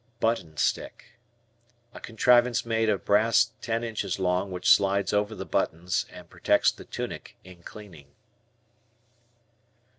[0.19, 1.11] Button Stick.
[1.93, 6.71] A contrivance made of brass ten inches long which slides over the buttons and protects
[6.71, 8.07] the tunic in cleaning.